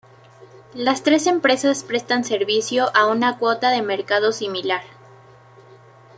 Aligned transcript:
Las 0.73 1.03
tres 1.03 1.27
empresas 1.27 1.83
prestan 1.83 2.23
servicio 2.23 2.87
a 2.95 3.05
una 3.05 3.37
cuota 3.37 3.69
de 3.69 3.83
mercado 3.83 4.31
similar. 4.31 4.81